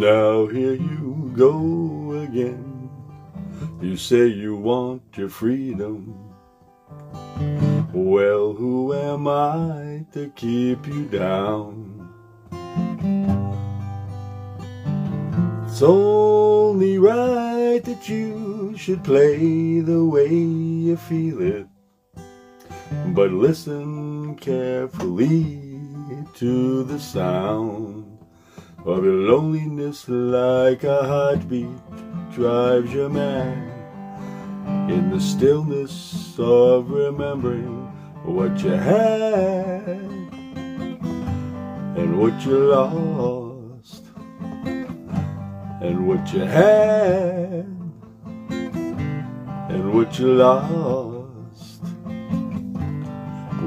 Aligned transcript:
Now 0.00 0.46
here 0.46 0.72
you 0.72 1.30
go 1.36 2.22
again. 2.22 2.88
You 3.82 3.98
say 3.98 4.28
you 4.28 4.56
want 4.56 5.02
your 5.18 5.28
freedom. 5.28 6.16
Well, 7.92 8.54
who 8.54 8.94
am 8.94 9.28
I 9.28 10.06
to 10.14 10.32
keep 10.36 10.86
you 10.86 11.04
down? 11.04 12.08
It's 15.66 15.82
only 15.82 16.96
right 16.96 17.84
that 17.84 18.08
you 18.08 18.74
should 18.78 19.04
play 19.04 19.80
the 19.80 20.02
way 20.02 20.32
you 20.32 20.96
feel 20.96 21.42
it. 21.42 21.66
But 23.08 23.32
listen 23.32 24.34
carefully 24.36 25.60
to 26.36 26.84
the 26.84 26.98
sound 26.98 28.19
of 28.84 29.04
your 29.04 29.12
loneliness 29.12 30.08
like 30.08 30.84
a 30.84 31.02
heartbeat 31.06 31.68
drives 32.32 32.92
you 32.92 33.08
mad. 33.08 33.68
In 34.88 35.10
the 35.10 35.20
stillness 35.20 36.34
of 36.38 36.90
remembering 36.90 37.86
what 38.24 38.62
you 38.62 38.70
had 38.70 39.88
and 41.96 42.18
what 42.18 42.44
you 42.44 42.58
lost 42.58 44.04
and 45.82 46.06
what 46.06 46.32
you 46.32 46.40
had 46.40 47.66
and 49.70 49.94
what 49.94 50.18
you 50.18 50.34
lost. 50.34 51.82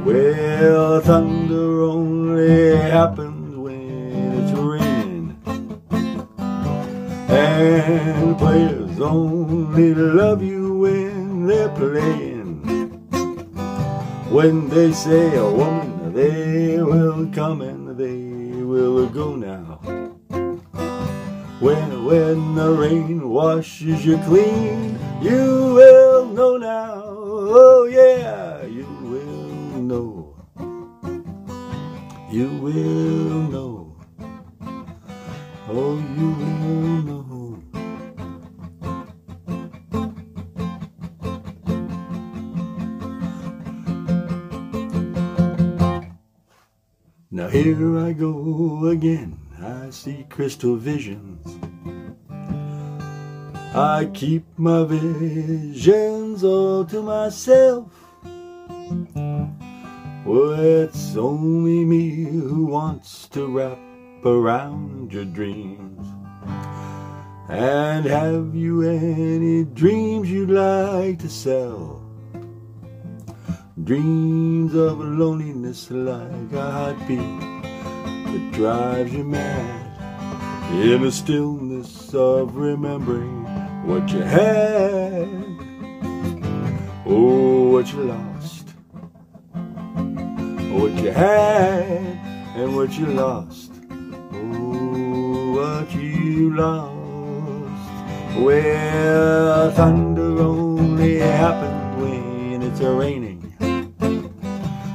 Well, 0.06 1.02
thunder 1.02 1.84
only 1.84 2.76
happens 2.76 3.33
and 7.62 8.38
players 8.38 9.00
only 9.00 9.94
love 9.94 10.42
you 10.42 10.78
when 10.80 11.48
they're 11.48 11.70
playing. 11.70 12.62
When 14.30 14.70
they 14.70 14.92
say 14.92 15.36
a 15.38 15.50
woman, 15.50 16.14
they 16.14 16.82
will 16.82 17.30
come 17.32 17.62
and 17.62 17.98
they 17.98 18.64
will 18.64 19.08
go 19.08 19.36
now. 19.36 19.80
When, 21.60 22.06
when 22.06 22.56
the 22.56 22.72
rain 22.72 23.30
washes 23.30 24.06
you 24.06 24.18
clean, 24.20 25.00
you 25.22 25.76
will 25.76 26.03
Now 47.34 47.48
here 47.48 47.98
I 47.98 48.14
go 48.14 48.86
again. 48.90 49.40
I 49.60 49.90
see 49.90 50.24
crystal 50.30 50.76
visions. 50.76 51.42
I 53.74 54.08
keep 54.14 54.46
my 54.56 54.84
visions 54.84 56.44
all 56.44 56.86
to 56.86 57.02
myself. 57.02 57.92
Well, 60.28 60.60
it's 60.60 61.18
only 61.18 61.84
me 61.84 62.24
who 62.24 62.68
wants 62.68 63.28
to 63.30 63.48
wrap 63.48 63.80
around 64.24 65.12
your 65.12 65.26
dreams. 65.26 66.06
And 67.50 68.06
have 68.06 68.54
you 68.54 68.84
any 68.84 69.66
dreams 69.66 70.30
you'd 70.30 70.52
like 70.52 71.18
to 71.18 71.30
sell? 71.30 72.03
Dreams 73.84 74.74
of 74.76 75.00
loneliness 75.00 75.92
like 75.92 76.54
a 76.54 76.72
heartbeat 76.72 77.20
that 77.20 78.52
drives 78.54 79.12
you 79.12 79.26
mad. 79.26 80.72
In 80.72 81.02
the 81.02 81.12
stillness 81.12 82.14
of 82.16 82.56
remembering 82.56 83.44
what 83.86 84.08
you 84.10 84.22
had, 84.22 85.28
oh, 87.06 87.72
what 87.72 87.92
you 87.92 88.04
lost, 88.04 88.70
oh, 89.54 90.80
what 90.80 90.94
you 91.04 91.12
had, 91.12 91.90
and 92.56 92.78
what 92.78 92.98
you 92.98 93.08
lost, 93.08 93.72
oh, 93.92 95.52
what 95.58 95.94
you 95.94 96.56
lost. 96.56 98.40
Well, 98.40 99.72
thunder 99.72 100.40
only 100.40 101.18
happens 101.18 102.02
when 102.02 102.62
it's 102.62 102.80
raining. 102.80 103.33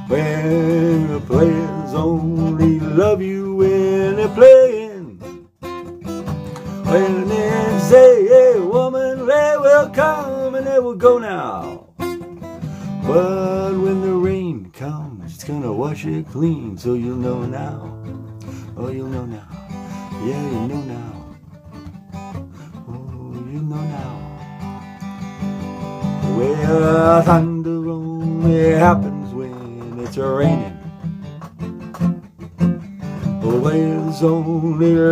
When 0.09 1.07
the 1.07 1.19
players 1.21 1.93
only 1.93 2.79
love 2.79 3.21
you 3.21 3.53
when 3.53 4.15
they're 4.15 4.27
playing. 4.29 5.19
When 5.61 7.27
they 7.27 7.79
say, 7.81 8.27
hey 8.27 8.59
woman, 8.59 9.27
they 9.27 9.55
will 9.59 9.87
come 9.91 10.55
and 10.55 10.65
they 10.65 10.79
will 10.79 10.95
go 10.95 11.19
now. 11.19 11.93
But 11.99 13.73
when 13.77 14.01
the 14.01 14.13
rain 14.13 14.71
comes, 14.71 15.35
it's 15.35 15.43
gonna 15.43 15.71
wash 15.71 16.05
it 16.05 16.27
clean, 16.29 16.75
so 16.75 16.95
you'll 16.95 17.15
know 17.15 17.43
now. 17.45 17.95
Oh, 18.77 18.89
you'll 18.89 19.09
know 19.09 19.25
now. 19.27 19.47
Yeah, 20.25 20.41
you 20.41 20.67
know 20.69 20.81
now. 20.81 21.35
Oh, 22.87 23.31
you 23.53 23.61
know 23.61 23.83
now. 23.97 24.15
Well, 26.35 27.21
thunder 27.21 27.58
only 34.81 35.08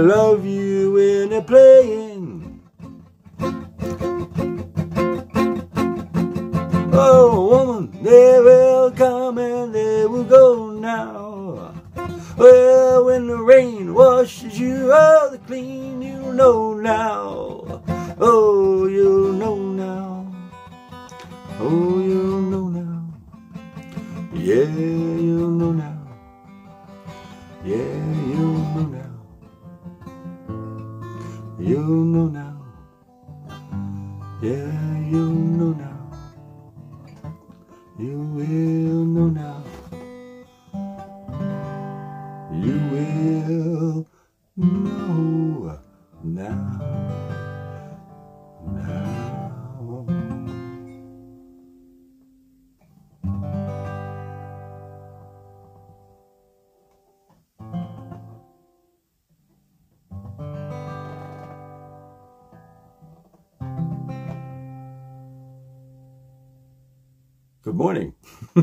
morning. 67.78 68.16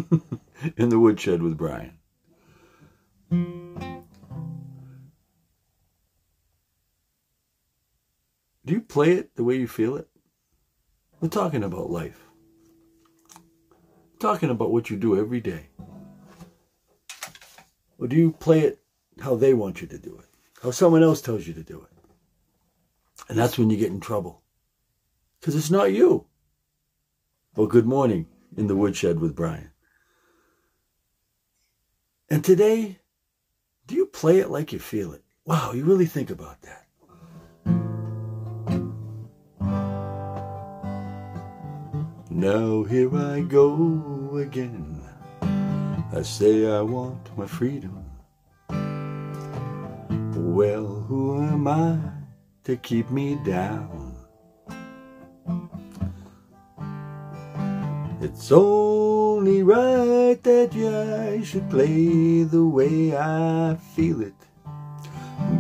In 0.76 0.88
the 0.88 0.98
woodshed 0.98 1.40
with 1.40 1.56
Brian. 1.56 1.98
Do 8.66 8.72
you 8.72 8.80
play 8.80 9.12
it 9.12 9.36
the 9.36 9.44
way 9.44 9.54
you 9.54 9.68
feel 9.68 9.96
it? 9.96 10.08
We're 11.20 11.28
talking 11.28 11.62
about 11.62 11.90
life. 11.90 12.26
talking 14.18 14.50
about 14.50 14.72
what 14.72 14.90
you 14.90 14.96
do 14.96 15.16
every 15.18 15.40
day. 15.40 15.68
Or 17.98 18.08
do 18.08 18.16
you 18.16 18.32
play 18.32 18.60
it 18.60 18.80
how 19.20 19.36
they 19.36 19.54
want 19.54 19.80
you 19.80 19.86
to 19.86 19.98
do 19.98 20.18
it? 20.18 20.26
How 20.60 20.72
someone 20.72 21.04
else 21.04 21.20
tells 21.20 21.46
you 21.46 21.54
to 21.54 21.62
do 21.62 21.82
it? 21.82 21.90
And 23.28 23.38
that's 23.38 23.58
when 23.58 23.70
you 23.70 23.76
get 23.76 23.92
in 23.92 24.00
trouble. 24.00 24.42
Because 25.38 25.54
it's 25.54 25.70
not 25.70 25.92
you. 25.92 26.26
Well, 27.54 27.68
good 27.68 27.86
morning 27.86 28.26
in 28.56 28.66
the 28.66 28.76
woodshed 28.76 29.20
with 29.20 29.34
Brian. 29.34 29.70
And 32.28 32.44
today, 32.44 32.98
do 33.86 33.94
you 33.94 34.06
play 34.06 34.38
it 34.38 34.50
like 34.50 34.72
you 34.72 34.78
feel 34.78 35.12
it? 35.12 35.22
Wow, 35.44 35.72
you 35.72 35.84
really 35.84 36.06
think 36.06 36.30
about 36.30 36.62
that. 36.62 36.86
Now 42.30 42.82
here 42.82 43.14
I 43.16 43.40
go 43.40 44.36
again. 44.36 45.02
I 45.42 46.22
say 46.22 46.66
I 46.66 46.80
want 46.80 47.36
my 47.38 47.46
freedom. 47.46 48.04
Well, 50.34 50.86
who 50.86 51.42
am 51.42 51.68
I 51.68 51.98
to 52.64 52.76
keep 52.76 53.10
me 53.10 53.38
down? 53.44 54.13
It's 58.24 58.50
only 58.50 59.62
right 59.62 60.42
that 60.42 60.72
I 60.72 61.44
should 61.44 61.68
play 61.68 62.42
the 62.44 62.64
way 62.64 63.14
I 63.14 63.76
feel 63.94 64.22
it. 64.22 64.32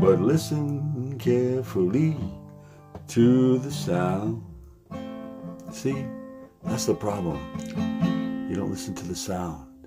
But 0.00 0.22
listen 0.22 1.18
carefully 1.18 2.16
to 3.08 3.58
the 3.58 3.70
sound. 3.70 4.42
See, 5.72 6.06
that's 6.62 6.86
the 6.86 6.94
problem. 6.94 7.38
You 8.48 8.56
don't 8.56 8.70
listen 8.70 8.94
to 8.94 9.06
the 9.06 9.14
sound. 9.14 9.86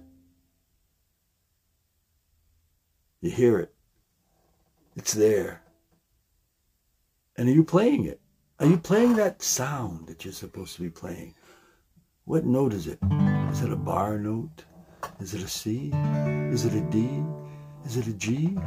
You 3.21 3.31
hear 3.31 3.57
it. 3.57 3.73
It's 4.95 5.13
there. 5.13 5.63
And 7.37 7.49
are 7.49 7.53
you 7.53 7.63
playing 7.63 8.05
it? 8.05 8.21
Are 8.59 8.67
you 8.67 8.77
playing 8.77 9.15
that 9.15 9.41
sound 9.41 10.05
that 10.09 10.23
you're 10.23 10.31
supposed 10.31 10.75
to 10.75 10.83
be 10.83 10.91
playing? 10.91 11.33
What 12.27 12.45
note 12.45 12.73
is 12.73 12.87
it? 12.87 12.99
Is 13.53 13.61
it 13.61 13.71
a 13.71 13.77
bar 13.77 14.19
note? 14.19 14.65
Is 15.21 15.33
it 15.33 15.41
a 15.41 15.47
C? 15.47 15.91
Is 16.51 16.65
it 16.65 16.73
a 16.73 16.81
D? 16.81 17.23
Is 17.85 17.95
it 17.95 18.05
a 18.05 18.11
G? 18.11 18.57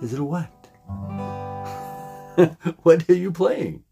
Is 0.00 0.14
it 0.14 0.20
a 0.20 0.24
what? 0.24 0.50
what 2.84 3.06
are 3.10 3.14
you 3.14 3.30
playing? 3.30 3.84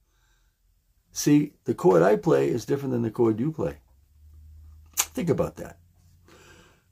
See, 1.12 1.52
the 1.64 1.74
chord 1.74 2.00
I 2.00 2.16
play 2.16 2.48
is 2.48 2.64
different 2.64 2.92
than 2.92 3.02
the 3.02 3.10
chord 3.10 3.38
you 3.38 3.52
play. 3.52 3.80
Think 4.96 5.28
about 5.28 5.56
that. 5.56 5.78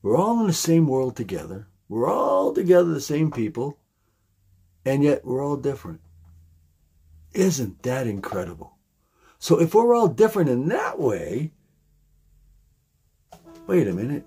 We're 0.03 0.19
all 0.19 0.41
in 0.41 0.47
the 0.47 0.53
same 0.53 0.87
world 0.87 1.17
together. 1.17 1.69
We're 1.89 2.13
all 2.13 2.53
together, 2.53 2.93
the 2.93 3.01
same 3.01 3.31
people, 3.31 3.79
and 4.85 5.03
yet 5.03 5.25
we're 5.25 5.43
all 5.43 5.57
different. 5.57 6.03
Isn't 7.33 7.83
that 7.83 8.07
incredible? 8.07 8.77
So 9.39 9.59
if 9.59 9.75
we're 9.75 9.95
all 9.95 10.09
different 10.09 10.51
in 10.51 10.69
that 10.69 11.01
way, 11.01 11.53
wait 13.67 13.89
a 13.89 13.93
minute. 13.93 14.25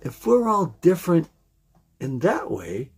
If 0.00 0.26
we're 0.26 0.48
all 0.48 0.76
different 0.80 1.28
in 2.00 2.20
that 2.20 2.50
way, 2.50 2.90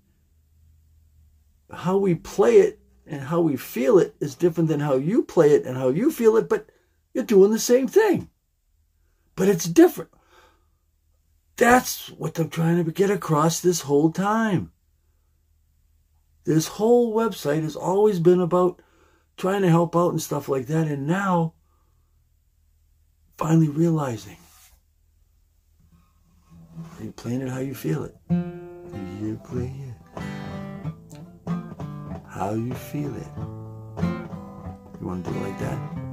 how 1.70 1.99
we 1.99 2.14
play 2.14 2.58
it 2.58 2.81
and 3.06 3.22
how 3.22 3.40
we 3.40 3.56
feel 3.56 3.99
it 3.99 4.14
is 4.20 4.34
different 4.34 4.69
than 4.69 4.81
how 4.81 4.94
you 4.94 5.22
play 5.22 5.52
it 5.52 5.66
and 5.66 5.76
how 5.76 5.88
you 5.88 6.11
feel 6.11 6.37
it, 6.37 6.49
but 6.49 6.69
you're 7.12 7.25
doing 7.25 7.50
the 7.50 7.58
same 7.58 7.87
thing. 7.87 8.31
But 9.37 9.49
it's 9.49 9.64
different. 9.64 10.11
That's 11.56 12.08
what 12.08 12.38
I'm 12.38 12.49
trying 12.49 12.82
to 12.84 12.90
get 12.90 13.10
across 13.10 13.60
this 13.60 13.82
whole 13.82 14.10
time. 14.10 14.72
This 16.44 16.69
whole 16.69 17.14
website 17.14 17.62
has 17.62 17.76
always 17.76 18.19
been 18.19 18.40
about 18.40 18.81
trying 19.37 19.62
to 19.62 19.70
help 19.70 19.96
out 19.96 20.10
and 20.10 20.20
stuff 20.20 20.49
like 20.49 20.67
that. 20.67 20.87
And 20.87 21.06
now, 21.06 21.55
finally 23.37 23.69
realizing 23.69 24.37
you 27.04 27.12
playing 27.12 27.42
it 27.42 27.50
how 27.50 27.58
you 27.58 27.74
feel 27.74 28.04
it. 28.04 28.16
You 28.30 29.38
play 29.44 29.66
it 29.66 29.94
how 32.26 32.54
you 32.54 32.72
feel 32.72 33.14
it. 33.14 33.26
You 35.00 35.06
want 35.06 35.24
to 35.24 35.30
do 35.30 35.36
it 35.36 35.42
like 35.42 35.58
that? 35.58 36.03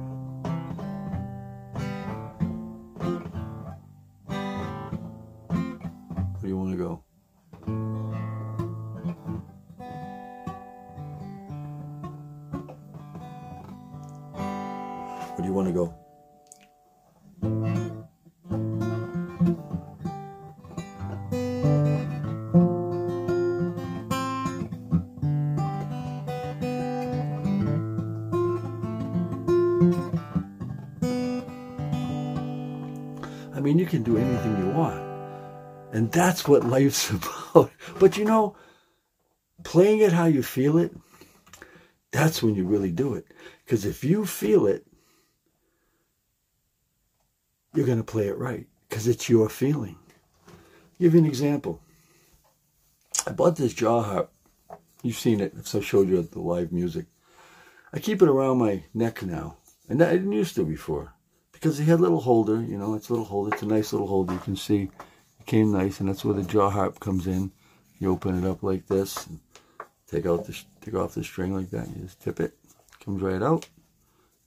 Can 33.92 34.02
do 34.02 34.16
anything 34.16 34.56
you 34.56 34.70
want. 34.70 34.98
And 35.92 36.10
that's 36.10 36.48
what 36.48 36.64
life's 36.64 37.10
about. 37.52 37.70
But 38.00 38.16
you 38.16 38.24
know, 38.24 38.56
playing 39.64 40.00
it 40.00 40.12
how 40.12 40.24
you 40.24 40.42
feel 40.42 40.78
it, 40.78 40.96
that's 42.10 42.42
when 42.42 42.54
you 42.54 42.64
really 42.64 42.90
do 42.90 43.14
it. 43.14 43.26
Because 43.64 43.84
if 43.84 44.02
you 44.02 44.24
feel 44.24 44.66
it, 44.66 44.86
you're 47.74 47.86
going 47.86 47.98
to 47.98 48.04
play 48.04 48.28
it 48.28 48.38
right 48.38 48.66
because 48.88 49.06
it's 49.06 49.28
your 49.28 49.50
feeling. 49.50 49.98
I'll 50.48 50.54
give 50.98 51.12
you 51.12 51.20
an 51.20 51.26
example. 51.26 51.82
I 53.26 53.32
bought 53.32 53.56
this 53.56 53.74
jaw 53.74 54.02
harp. 54.02 54.32
You've 55.02 55.18
seen 55.18 55.40
it. 55.40 55.66
So 55.66 55.80
I 55.80 55.82
showed 55.82 56.08
you 56.08 56.22
the 56.22 56.40
live 56.40 56.72
music. 56.72 57.06
I 57.92 57.98
keep 57.98 58.22
it 58.22 58.28
around 58.28 58.56
my 58.56 58.84
neck 58.94 59.22
now. 59.22 59.58
And 59.86 60.02
I 60.02 60.12
didn't 60.12 60.32
used 60.32 60.54
to 60.54 60.64
before. 60.64 61.12
Because 61.62 61.78
he 61.78 61.84
had 61.84 62.00
a 62.00 62.02
little 62.02 62.20
holder, 62.20 62.60
you 62.60 62.76
know, 62.76 62.94
it's 62.94 63.08
a 63.08 63.12
little 63.12 63.24
holder. 63.24 63.52
It's 63.52 63.62
a 63.62 63.66
nice 63.66 63.92
little 63.92 64.08
holder. 64.08 64.32
You 64.32 64.40
can 64.40 64.56
see 64.56 64.90
it 65.38 65.46
came 65.46 65.70
nice. 65.70 66.00
And 66.00 66.08
that's 66.08 66.24
where 66.24 66.34
the 66.34 66.42
jaw 66.42 66.68
harp 66.68 66.98
comes 66.98 67.28
in. 67.28 67.52
You 68.00 68.10
open 68.10 68.36
it 68.36 68.50
up 68.50 68.64
like 68.64 68.88
this. 68.88 69.28
Take 70.10 70.26
out 70.26 70.44
the 70.44 70.60
take 70.80 70.94
off 70.94 71.14
the 71.14 71.22
string 71.22 71.54
like 71.54 71.70
that. 71.70 71.86
You 71.86 72.02
just 72.02 72.20
tip 72.20 72.40
it. 72.40 72.54
Comes 73.04 73.22
right 73.22 73.40
out. 73.40 73.68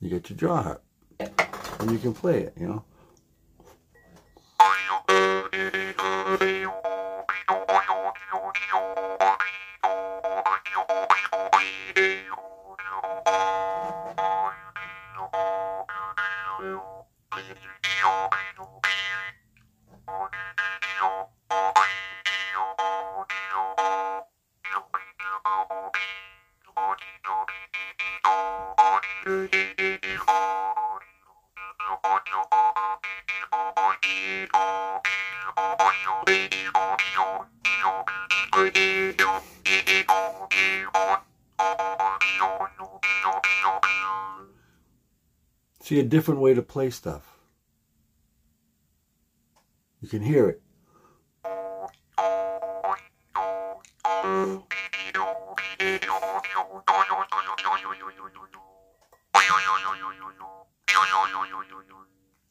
You 0.02 0.10
get 0.10 0.30
your 0.30 0.38
jaw 0.38 0.62
harp. 0.62 0.84
And 1.80 1.90
you 1.90 2.00
can 2.00 2.14
play 2.14 2.42
it, 2.42 2.54
you 2.60 2.68
know. 2.68 2.84
See 6.38 6.62
a 16.66 16.95
Thank 17.36 17.50
you. 17.50 18.85
Different 46.06 46.40
way 46.40 46.54
to 46.54 46.62
play 46.62 46.90
stuff. 46.90 47.38
You 50.02 50.08
can 50.08 50.22
hear 50.22 50.50
it. 50.50 50.62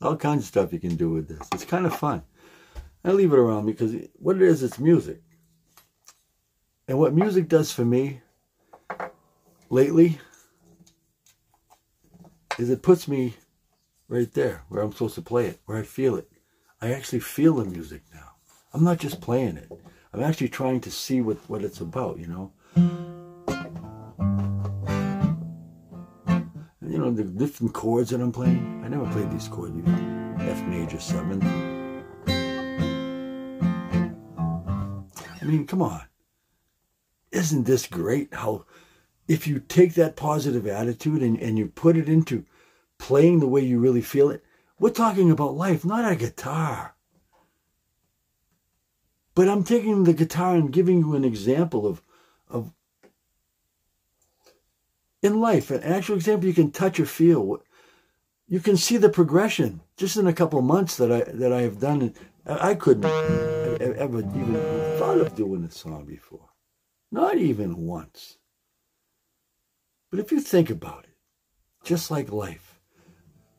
All 0.02 0.16
kinds 0.16 0.42
of 0.42 0.46
stuff 0.46 0.72
you 0.72 0.80
can 0.80 0.96
do 0.96 1.10
with 1.10 1.28
this. 1.28 1.48
It's 1.52 1.64
kind 1.64 1.86
of 1.86 1.96
fun. 1.96 2.22
I 3.04 3.12
leave 3.12 3.32
it 3.32 3.38
around 3.38 3.66
because 3.66 3.94
what 4.16 4.36
it 4.36 4.42
is, 4.42 4.62
it's 4.62 4.78
music. 4.78 5.22
And 6.88 6.98
what 6.98 7.14
music 7.14 7.48
does 7.48 7.72
for 7.72 7.84
me 7.84 8.20
lately 9.70 10.18
is 12.58 12.70
it 12.70 12.82
puts 12.82 13.08
me 13.08 13.34
right 14.08 14.32
there 14.32 14.64
where 14.68 14.82
I'm 14.82 14.92
supposed 14.92 15.14
to 15.16 15.22
play 15.22 15.46
it, 15.46 15.60
where 15.66 15.78
I 15.78 15.82
feel 15.82 16.16
it. 16.16 16.30
I 16.80 16.92
actually 16.92 17.20
feel 17.20 17.56
the 17.56 17.64
music 17.64 18.02
now. 18.12 18.32
I'm 18.72 18.84
not 18.84 18.98
just 18.98 19.20
playing 19.20 19.56
it. 19.56 19.70
I'm 20.12 20.22
actually 20.22 20.48
trying 20.48 20.80
to 20.82 20.90
see 20.90 21.20
what, 21.20 21.38
what 21.48 21.62
it's 21.62 21.80
about, 21.80 22.18
you 22.18 22.26
know. 22.26 22.52
And, 26.26 26.92
you 26.92 26.98
know, 26.98 27.10
the 27.10 27.24
different 27.24 27.72
chords 27.72 28.10
that 28.10 28.20
I'm 28.20 28.32
playing. 28.32 28.82
I 28.84 28.88
never 28.88 29.10
played 29.12 29.30
these 29.30 29.48
chords 29.48 29.72
before. 29.72 30.36
F 30.40 30.62
major 30.64 31.00
seventh. 31.00 31.44
I 35.40 35.46
mean, 35.46 35.66
come 35.66 35.82
on. 35.82 36.02
Isn't 37.32 37.64
this 37.64 37.86
great 37.86 38.32
how 38.34 38.66
if 39.26 39.46
you 39.46 39.58
take 39.58 39.94
that 39.94 40.16
positive 40.16 40.66
attitude 40.66 41.22
and, 41.22 41.38
and 41.40 41.58
you 41.58 41.66
put 41.68 41.96
it 41.96 42.08
into 42.08 42.44
playing 42.98 43.40
the 43.40 43.48
way 43.48 43.62
you 43.62 43.78
really 43.78 44.02
feel 44.02 44.30
it, 44.30 44.42
We're 44.78 44.90
talking 44.90 45.30
about 45.30 45.56
life, 45.56 45.84
not 45.84 46.10
a 46.10 46.16
guitar. 46.16 46.94
But 49.34 49.48
I'm 49.48 49.64
taking 49.64 50.04
the 50.04 50.12
guitar 50.12 50.54
and 50.54 50.72
giving 50.72 50.98
you 50.98 51.14
an 51.14 51.24
example 51.24 51.86
of, 51.86 52.02
of 52.48 52.72
in 55.22 55.40
life, 55.40 55.70
an 55.70 55.82
actual 55.82 56.16
example 56.16 56.48
you 56.48 56.54
can 56.54 56.70
touch 56.70 57.00
or 57.00 57.06
feel. 57.06 57.62
You 58.46 58.60
can 58.60 58.76
see 58.76 58.96
the 58.96 59.08
progression 59.08 59.80
just 59.96 60.16
in 60.16 60.26
a 60.26 60.32
couple 60.32 60.60
months 60.60 60.96
that 60.98 61.10
I 61.10 61.22
that 61.32 61.52
I 61.52 61.62
have 61.62 61.80
done. 61.80 62.14
I 62.46 62.74
couldn't 62.74 63.06
ever 63.06 64.18
even 64.18 64.98
thought 64.98 65.18
of 65.18 65.34
doing 65.34 65.64
a 65.64 65.70
song 65.70 66.04
before, 66.04 66.50
not 67.10 67.38
even 67.38 67.76
once. 67.86 68.36
But 70.10 70.20
if 70.20 70.30
you 70.30 70.40
think 70.40 70.68
about 70.68 71.04
it, 71.04 71.16
just 71.84 72.10
like 72.10 72.30
life, 72.30 72.73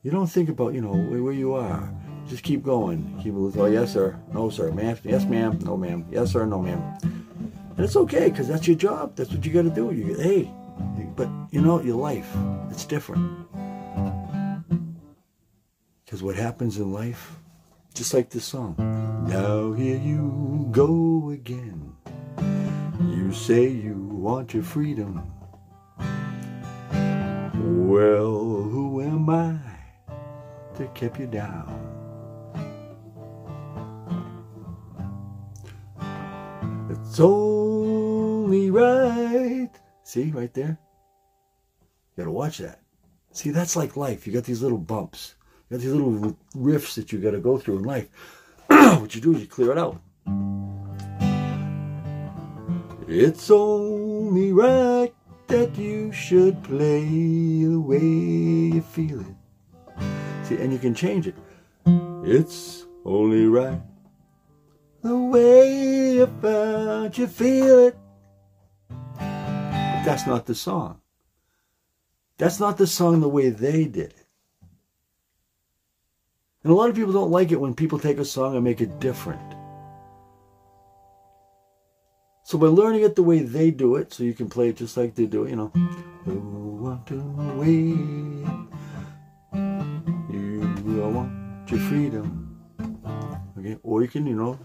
you 0.06 0.12
don't 0.12 0.28
think 0.28 0.48
about 0.48 0.72
you 0.72 0.80
know 0.80 0.94
where 0.94 1.32
you 1.32 1.54
are. 1.54 1.92
Just 2.28 2.44
keep 2.44 2.62
going. 2.62 3.18
Keep 3.24 3.34
oh 3.58 3.66
yes 3.66 3.92
sir, 3.92 4.16
no 4.32 4.50
sir, 4.50 4.70
ma'am, 4.70 4.96
yes 5.02 5.24
ma'am, 5.24 5.58
no 5.64 5.76
ma'am, 5.76 6.06
yes 6.12 6.30
sir, 6.30 6.46
no 6.46 6.62
ma'am. 6.62 6.80
And 7.02 7.80
it's 7.80 7.96
okay 7.96 8.30
because 8.30 8.46
that's 8.46 8.68
your 8.68 8.76
job. 8.76 9.16
That's 9.16 9.32
what 9.32 9.44
you 9.44 9.52
got 9.52 9.62
to 9.62 9.70
do. 9.70 9.92
You 9.92 10.14
hey, 10.14 10.48
but 11.16 11.28
you 11.50 11.60
know 11.60 11.82
your 11.82 11.96
life, 11.96 12.32
it's 12.70 12.84
different. 12.84 13.48
Because 16.04 16.22
what 16.22 16.36
happens 16.36 16.78
in 16.78 16.92
life, 16.92 17.40
just 17.92 18.14
like 18.14 18.30
this 18.30 18.44
song. 18.44 18.76
Now 19.28 19.72
here 19.72 19.98
you 19.98 20.68
go 20.70 21.30
again. 21.30 21.96
You 23.00 23.32
say 23.32 23.66
you 23.66 23.94
want 23.96 24.54
your 24.54 24.62
freedom. 24.62 25.32
Well, 27.58 28.62
who 28.70 29.00
am 29.02 29.28
I 29.30 29.65
to 30.76 30.86
kept 30.88 31.18
you 31.18 31.26
down? 31.26 31.66
It's 36.90 37.18
only 37.18 38.70
right. 38.70 39.70
See, 40.04 40.30
right 40.30 40.52
there? 40.52 40.78
You 42.16 42.24
gotta 42.24 42.30
watch 42.30 42.58
that. 42.58 42.80
See, 43.32 43.50
that's 43.50 43.76
like 43.76 43.96
life. 43.96 44.26
You 44.26 44.32
got 44.32 44.44
these 44.44 44.62
little 44.62 44.78
bumps. 44.78 45.34
You 45.68 45.76
got 45.76 45.82
these 45.82 45.92
little 45.92 46.36
rifts 46.54 46.94
that 46.94 47.12
you 47.12 47.18
gotta 47.18 47.38
go 47.38 47.58
through 47.58 47.78
in 47.78 47.84
life. 47.84 48.08
what 48.66 49.14
you 49.14 49.20
do 49.20 49.34
is 49.34 49.40
you 49.40 49.46
clear 49.46 49.72
it 49.72 49.78
out. 49.78 50.00
It's 53.08 53.50
only 53.50 54.52
right 54.52 55.14
that 55.46 55.76
you 55.78 56.12
should 56.12 56.62
play 56.64 57.04
the 57.04 57.80
way 57.80 58.00
you 58.00 58.82
feel 58.82 59.20
it. 59.20 59.45
See, 60.48 60.56
and 60.56 60.72
you 60.72 60.78
can 60.78 60.94
change 60.94 61.26
it. 61.26 61.34
It's 62.24 62.86
only 63.04 63.46
right 63.46 63.80
the 65.06 65.16
way 65.16 66.18
about 66.18 67.16
you 67.16 67.26
feel 67.26 67.78
it. 67.86 67.96
But 69.18 70.04
that's 70.04 70.26
not 70.26 70.46
the 70.46 70.54
song. 70.54 71.00
That's 72.38 72.60
not 72.60 72.76
the 72.76 72.86
song 72.86 73.20
the 73.20 73.28
way 73.28 73.50
they 73.50 73.84
did 73.84 74.10
it. 74.10 74.26
And 76.62 76.72
a 76.72 76.74
lot 76.74 76.90
of 76.90 76.96
people 76.96 77.12
don't 77.12 77.30
like 77.30 77.52
it 77.52 77.60
when 77.60 77.74
people 77.74 77.98
take 77.98 78.18
a 78.18 78.24
song 78.24 78.56
and 78.56 78.64
make 78.64 78.80
it 78.80 78.98
different. 78.98 79.54
So 82.42 82.58
by 82.58 82.66
learning 82.66 83.02
it 83.02 83.14
the 83.16 83.22
way 83.22 83.40
they 83.40 83.70
do 83.70 83.96
it, 83.96 84.12
so 84.12 84.24
you 84.24 84.34
can 84.34 84.48
play 84.48 84.68
it 84.70 84.76
just 84.76 84.96
like 84.96 85.14
they 85.14 85.26
do 85.26 85.44
it, 85.44 85.50
you 85.50 85.56
know. 85.56 85.72
You 86.26 86.40
want 86.80 87.06
to 87.08 87.20
wait. 87.56 88.46
Your 91.68 91.80
freedom. 91.80 92.56
Okay? 93.58 93.76
Or 93.82 94.00
you 94.00 94.08
can, 94.08 94.24
you 94.26 94.36
know, 94.36 94.58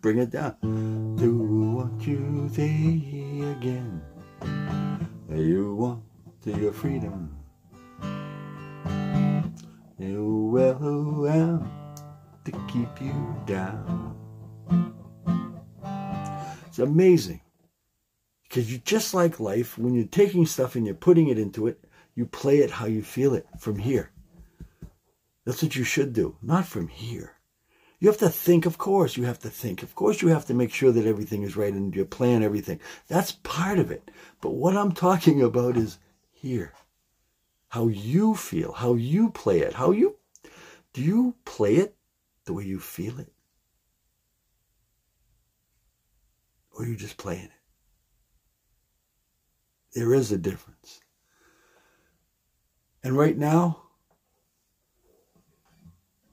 bring 0.00 0.18
it 0.18 0.30
down. 0.30 0.56
Do 1.16 1.36
what 1.76 2.04
you 2.04 2.50
say 2.52 2.98
again. 3.56 4.02
You 5.30 5.74
want 5.76 6.02
your 6.44 6.72
freedom. 6.72 7.36
You 9.98 10.48
will 10.52 10.74
who 10.74 11.28
am 11.28 11.70
to 12.44 12.52
keep 12.66 13.00
you 13.00 13.36
down. 13.46 14.16
It's 16.66 16.80
amazing. 16.80 17.40
Because 18.42 18.72
you 18.72 18.78
just 18.78 19.14
like 19.14 19.38
life, 19.38 19.78
when 19.78 19.94
you're 19.94 20.06
taking 20.06 20.44
stuff 20.44 20.74
and 20.74 20.84
you're 20.84 20.94
putting 20.96 21.28
it 21.28 21.38
into 21.38 21.68
it, 21.68 21.84
you 22.16 22.26
play 22.26 22.58
it 22.58 22.70
how 22.70 22.86
you 22.86 23.02
feel 23.02 23.34
it 23.34 23.46
from 23.60 23.78
here. 23.78 24.10
That's 25.48 25.62
what 25.62 25.76
you 25.76 25.84
should 25.84 26.12
do, 26.12 26.36
not 26.42 26.66
from 26.66 26.88
here. 26.88 27.38
You 28.00 28.08
have 28.08 28.18
to 28.18 28.28
think, 28.28 28.66
of 28.66 28.76
course, 28.76 29.16
you 29.16 29.24
have 29.24 29.38
to 29.38 29.48
think. 29.48 29.82
Of 29.82 29.94
course, 29.94 30.20
you 30.20 30.28
have 30.28 30.44
to 30.48 30.52
make 30.52 30.74
sure 30.74 30.92
that 30.92 31.06
everything 31.06 31.42
is 31.42 31.56
right 31.56 31.72
and 31.72 31.96
you 31.96 32.04
plan 32.04 32.42
everything. 32.42 32.80
That's 33.06 33.32
part 33.32 33.78
of 33.78 33.90
it. 33.90 34.10
But 34.42 34.50
what 34.50 34.76
I'm 34.76 34.92
talking 34.92 35.40
about 35.40 35.78
is 35.78 35.98
here. 36.30 36.74
How 37.70 37.88
you 37.88 38.34
feel, 38.34 38.72
how 38.72 38.92
you 38.92 39.30
play 39.30 39.60
it, 39.60 39.72
how 39.72 39.92
you 39.92 40.16
do 40.92 41.00
you 41.00 41.34
play 41.46 41.76
it 41.76 41.96
the 42.44 42.52
way 42.52 42.64
you 42.64 42.78
feel 42.78 43.18
it? 43.18 43.32
or 46.78 46.84
you're 46.84 46.94
just 46.94 47.16
playing 47.16 47.44
it. 47.44 47.50
There 49.94 50.12
is 50.12 50.30
a 50.30 50.38
difference. 50.38 51.00
And 53.02 53.16
right 53.16 53.36
now, 53.36 53.87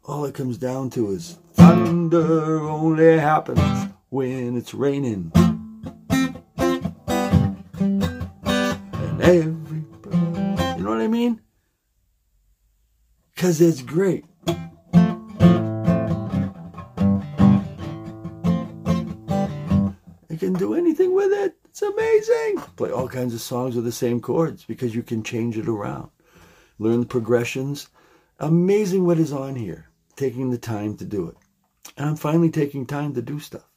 all 0.07 0.25
it 0.25 0.35
comes 0.35 0.57
down 0.57 0.89
to 0.91 1.11
is 1.11 1.39
thunder 1.53 2.61
only 2.61 3.17
happens 3.17 3.89
when 4.09 4.55
it's 4.55 4.73
raining. 4.73 5.31
And 6.09 6.41
everybody, 9.21 10.17
you 10.77 10.83
know 10.83 10.89
what 10.91 11.01
I 11.01 11.07
mean? 11.07 11.41
Because 13.33 13.59
it's 13.61 13.81
great. 13.81 14.25
You 20.29 20.37
can 20.37 20.53
do 20.53 20.75
anything 20.75 21.15
with 21.15 21.31
it. 21.31 21.55
It's 21.65 21.81
amazing. 21.81 22.57
Play 22.75 22.91
all 22.91 23.07
kinds 23.07 23.33
of 23.33 23.41
songs 23.41 23.75
with 23.75 23.85
the 23.85 23.91
same 23.91 24.21
chords 24.21 24.65
because 24.65 24.93
you 24.93 25.01
can 25.01 25.23
change 25.23 25.57
it 25.57 25.67
around. 25.67 26.11
Learn 26.77 26.99
the 26.99 27.05
progressions. 27.05 27.89
Amazing 28.39 29.05
what 29.05 29.17
is 29.17 29.33
on 29.33 29.55
here. 29.55 29.89
Taking 30.15 30.49
the 30.49 30.57
time 30.57 30.97
to 30.97 31.05
do 31.05 31.27
it. 31.29 31.35
And 31.97 32.09
I'm 32.09 32.15
finally 32.15 32.49
taking 32.49 32.85
time 32.85 33.13
to 33.13 33.21
do 33.21 33.39
stuff. 33.39 33.69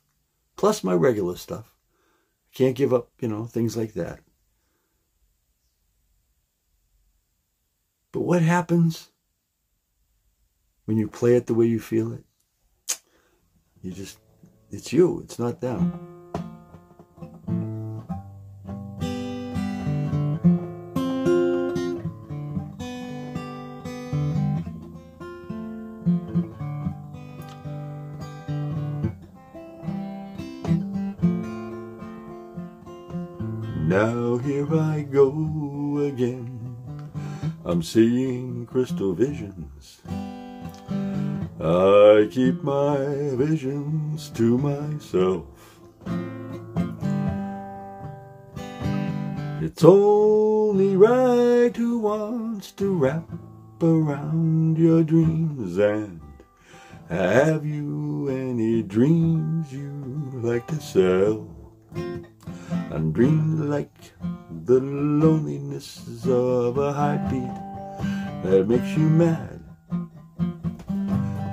Plus 0.57 0.83
my 0.83 0.95
regular 0.95 1.37
stuff. 1.37 1.73
Can't 2.55 2.77
give 2.77 2.93
up, 2.93 3.11
you 3.21 3.29
know, 3.29 3.45
things 3.45 3.77
like 3.77 3.95
that. 3.95 4.21
But 8.13 8.21
what 8.21 8.43
happens 8.43 9.11
when 10.87 10.97
you 10.97 11.09
play 11.09 11.37
it 11.37 11.47
the 11.47 11.55
way 11.55 11.67
you 11.67 11.79
feel 11.79 12.13
it? 12.13 12.25
You 13.83 13.93
just, 13.93 14.19
it's 14.71 14.93
you, 14.93 15.21
it's 15.21 15.39
not 15.39 15.61
them. 15.61 16.18
I'm 37.79 37.85
seeing 37.85 38.67
crystal 38.67 39.15
visions. 39.15 40.01
I 41.61 42.29
keep 42.29 42.61
my 42.65 42.97
visions 43.37 44.31
to 44.31 44.59
myself. 44.59 45.47
It's 49.63 49.85
only 49.85 50.97
right 50.97 51.71
who 51.77 52.01
wants 52.01 52.73
to 52.73 52.93
wrap 52.93 53.31
around 53.81 54.77
your 54.77 55.05
dreams 55.05 55.79
and 55.79 56.21
have 57.09 57.65
you 57.65 58.29
any 58.29 58.83
dreams 58.83 59.73
you 59.73 60.33
like 60.43 60.67
to 60.67 60.81
sell? 60.81 61.58
And 61.95 63.15
dream 63.15 63.69
like 63.69 64.13
the 64.65 64.81
loneliness 64.81 66.01
of 66.27 66.79
a 66.79 66.93
heartbeat 66.93 67.55
that 68.43 68.67
makes 68.69 68.97
you 68.97 69.09
mad. 69.09 69.61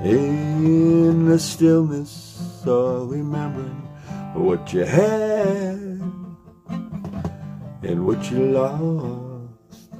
In 0.03 1.27
the 1.27 1.39
stillness 1.39 2.61
of 2.65 3.09
remembering 3.09 3.87
what 4.33 4.71
you 4.73 4.81
had 4.81 6.01
and 7.83 8.05
what 8.05 8.29
you 8.29 8.51
lost, 8.51 9.91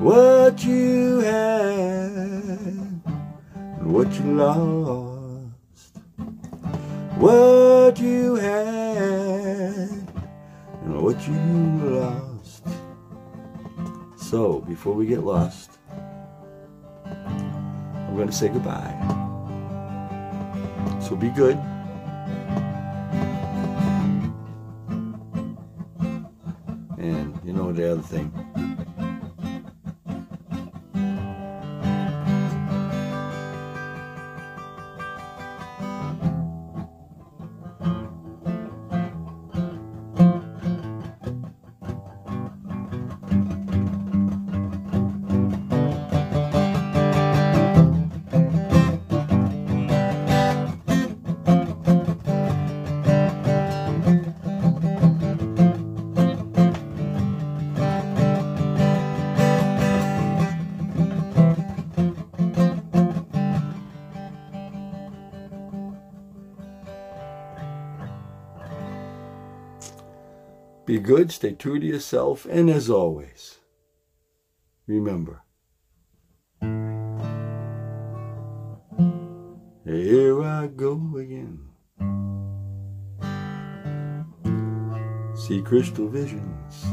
what 0.00 0.64
you 0.64 1.20
had 1.20 3.00
and 3.54 3.92
what 3.92 4.12
you 4.18 4.24
lost, 4.36 5.96
what 7.16 7.98
you 8.00 8.34
had, 8.34 8.79
what 11.10 11.26
you 11.26 11.34
lost. 11.90 12.64
So, 14.16 14.60
before 14.60 14.94
we 14.94 15.06
get 15.06 15.24
lost, 15.24 15.78
I'm 17.04 18.14
going 18.14 18.28
to 18.28 18.32
say 18.32 18.46
goodbye. 18.46 18.94
So 21.00 21.16
be 21.16 21.30
good. 21.30 21.56
And 26.98 27.40
you 27.44 27.54
know 27.54 27.72
the 27.72 27.90
other 27.92 28.02
thing. 28.02 28.49
Be 70.90 70.98
good, 70.98 71.30
stay 71.30 71.52
true 71.52 71.78
to 71.78 71.86
yourself, 71.86 72.46
and 72.50 72.68
as 72.68 72.90
always, 72.90 73.60
remember. 74.88 75.44
Here 79.84 80.42
I 80.42 80.66
go 80.66 81.00
again. 81.16 81.60
See 85.36 85.62
crystal 85.62 86.08
visions. 86.08 86.84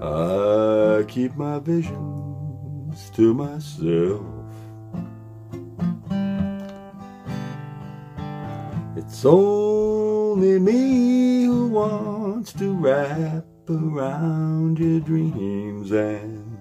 I 0.00 1.04
keep 1.06 1.36
my 1.36 1.58
visions 1.58 3.10
to 3.16 3.34
myself. 3.34 4.24
It's 8.96 9.26
only 9.26 10.58
me 10.58 11.13
wants 11.84 12.52
to 12.54 12.74
wrap 12.74 13.44
around 13.68 14.78
your 14.78 15.00
dreams 15.00 15.92
and 15.92 16.56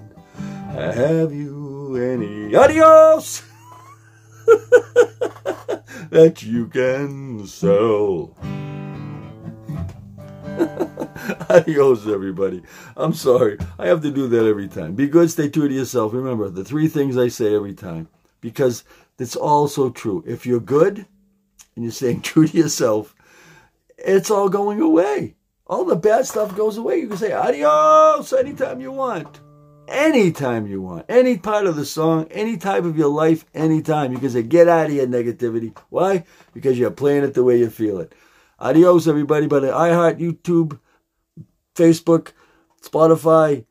have 0.72 1.32
you 1.32 1.96
any 1.96 2.56
adios 2.56 3.44
that 6.10 6.44
you 6.44 6.68
can 6.68 7.48
sell. 7.48 8.36
Adios, 11.50 12.08
everybody. 12.08 12.62
I'm 12.98 13.14
sorry. 13.14 13.58
I 13.80 13.88
have 13.88 14.02
to 14.02 14.12
do 14.12 14.28
that 14.28 14.46
every 14.46 14.68
time. 14.68 14.94
Be 14.94 15.08
good, 15.08 15.32
stay 15.32 15.50
true 15.50 15.68
to 15.68 15.74
yourself. 15.74 16.14
Remember 16.14 16.50
the 16.50 16.66
three 16.66 16.88
things 16.88 17.18
I 17.18 17.30
say 17.30 17.56
every 17.56 17.74
time 17.74 18.10
because 18.42 18.84
it's 19.18 19.36
all 19.36 19.68
so 19.68 19.90
true. 19.90 20.24
If 20.28 20.46
you're 20.46 20.60
good 20.60 21.06
and 21.76 21.86
you're 21.86 21.92
staying 21.92 22.22
true 22.30 22.48
to 22.48 22.58
yourself, 22.58 23.13
it's 23.98 24.32
all 24.32 24.50
going 24.50 24.82
away. 24.82 25.36
All 25.68 25.86
the 25.86 25.96
bad 25.96 26.26
stuff 26.26 26.56
goes 26.56 26.78
away. 26.78 27.00
You 27.00 27.08
can 27.08 27.18
say 27.18 27.32
adios 27.32 28.34
anytime 28.34 28.82
you 28.82 28.92
want. 28.92 29.40
Anytime 29.88 30.68
you 30.68 30.82
want. 30.82 31.06
Any 31.10 31.38
part 31.38 31.66
of 31.66 31.76
the 31.76 31.86
song, 31.86 32.28
any 32.32 32.58
type 32.58 32.84
of 32.84 32.98
your 32.98 33.10
life, 33.10 33.46
anytime. 33.54 34.14
You 34.14 34.20
can 34.20 34.30
say, 34.30 34.44
get 34.44 34.68
out 34.68 34.88
of 34.88 34.94
your 34.94 35.08
negativity. 35.08 35.76
Why? 35.90 36.26
Because 36.54 36.78
you're 36.78 36.92
playing 36.92 37.24
it 37.24 37.34
the 37.34 37.44
way 37.44 37.60
you 37.60 37.70
feel 37.70 38.00
it. 38.00 38.14
Adios, 38.60 39.08
everybody. 39.08 39.48
But 39.48 39.64
iHeart, 39.64 40.20
YouTube, 40.20 40.80
Facebook, 41.76 42.32
Spotify, 42.82 43.66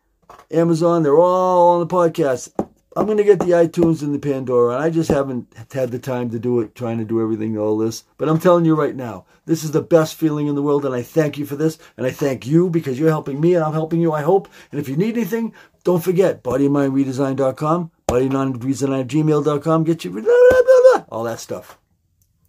Amazon, 0.50 1.02
they're 1.02 1.18
all 1.18 1.74
on 1.74 1.80
the 1.80 1.86
podcast. 1.86 2.50
I'm 2.96 3.06
going 3.06 3.18
to 3.18 3.24
get 3.24 3.38
the 3.38 3.46
iTunes 3.46 4.02
and 4.02 4.14
the 4.14 4.18
Pandora. 4.18 4.74
And 4.74 4.84
I 4.84 4.90
just 4.90 5.08
haven't 5.08 5.52
had 5.72 5.90
the 5.90 5.98
time 5.98 6.30
to 6.30 6.38
do 6.38 6.60
it, 6.60 6.74
trying 6.74 6.98
to 6.98 7.04
do 7.04 7.22
everything, 7.22 7.56
all 7.56 7.78
this. 7.78 8.04
But 8.18 8.28
I'm 8.28 8.38
telling 8.38 8.64
you 8.64 8.74
right 8.74 8.94
now, 8.94 9.24
this 9.46 9.64
is 9.64 9.70
the 9.72 9.82
best 9.82 10.14
feeling 10.14 10.46
in 10.46 10.54
the 10.54 10.62
world, 10.62 10.84
and 10.84 10.94
I 10.94 11.02
thank 11.02 11.38
you 11.38 11.46
for 11.46 11.56
this. 11.56 11.78
And 11.96 12.06
I 12.06 12.10
thank 12.10 12.46
you 12.46 12.68
because 12.70 12.98
you're 12.98 13.08
helping 13.08 13.40
me, 13.40 13.54
and 13.54 13.64
I'm 13.64 13.72
helping 13.72 14.00
you, 14.00 14.12
I 14.12 14.22
hope. 14.22 14.48
And 14.70 14.80
if 14.80 14.88
you 14.88 14.96
need 14.96 15.16
anything, 15.16 15.54
don't 15.84 16.02
forget 16.02 16.42
bodymindredesign.com, 16.42 17.90
bodymindredesign 18.08 19.00
at 19.00 19.06
gmail.com. 19.08 19.84
Get 19.84 20.04
you 20.04 20.10
blah, 20.10 20.22
blah, 20.22 20.62
blah, 20.92 21.04
all 21.08 21.24
that 21.24 21.40
stuff. 21.40 21.78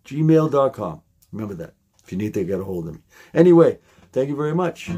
Gmail.com. 0.06 1.01
Remember 1.32 1.56
that. 1.56 1.73
If 2.03 2.12
you 2.12 2.17
need 2.17 2.34
to 2.34 2.43
get 2.43 2.60
a 2.60 2.63
hold 2.63 2.88
of 2.88 2.95
me. 2.95 2.99
Anyway, 3.34 3.79
thank 4.12 4.29
you 4.29 4.36
very 4.36 4.53
much. 4.53 4.91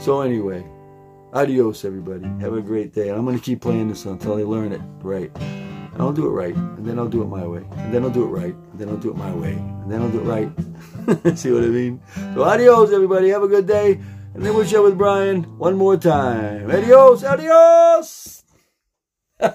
So 0.00 0.22
anyway, 0.22 0.64
adios 1.34 1.84
everybody. 1.84 2.26
Have 2.40 2.54
a 2.54 2.62
great 2.62 2.94
day. 2.94 3.10
And 3.10 3.18
I'm 3.18 3.26
going 3.26 3.38
to 3.38 3.44
keep 3.44 3.60
playing 3.60 3.88
this 3.88 4.06
until 4.06 4.38
I 4.38 4.44
learn 4.44 4.72
it 4.72 4.80
right. 5.02 5.30
And 5.36 6.00
I'll 6.00 6.12
do 6.12 6.26
it 6.26 6.30
right, 6.30 6.54
and 6.54 6.86
then 6.86 6.98
I'll 6.98 7.08
do 7.08 7.20
it 7.20 7.26
my 7.26 7.46
way, 7.46 7.66
and 7.76 7.92
then 7.92 8.04
I'll 8.04 8.10
do 8.10 8.24
it 8.24 8.28
right, 8.28 8.54
and 8.54 8.78
then 8.78 8.88
I'll 8.88 8.96
do 8.96 9.10
it 9.10 9.16
my 9.16 9.34
way, 9.34 9.52
and 9.52 9.92
then 9.92 10.00
I'll 10.00 10.10
do 10.10 10.20
it 10.20 10.24
right. 10.24 11.36
See 11.36 11.50
what 11.50 11.64
I 11.64 11.66
mean? 11.66 12.00
So 12.32 12.44
adios 12.44 12.92
everybody. 12.92 13.28
Have 13.28 13.42
a 13.42 13.48
good 13.48 13.66
day. 13.66 14.00
And 14.32 14.46
then 14.46 14.54
we'll 14.54 14.64
share 14.64 14.80
with 14.80 14.96
Brian 14.96 15.42
one 15.58 15.76
more 15.76 15.96
time. 15.96 16.70
Adios, 16.70 17.24
adios. 17.24 18.39